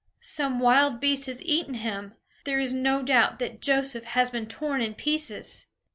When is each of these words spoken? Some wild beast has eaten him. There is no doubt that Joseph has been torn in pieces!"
Some 0.21 0.59
wild 0.59 0.99
beast 0.99 1.27
has 1.27 1.45
eaten 1.45 1.75
him. 1.75 2.15
There 2.45 2.59
is 2.59 2.73
no 2.73 3.03
doubt 3.03 3.37
that 3.37 3.61
Joseph 3.61 4.03
has 4.05 4.31
been 4.31 4.47
torn 4.47 4.81
in 4.81 4.95
pieces!" 4.95 5.67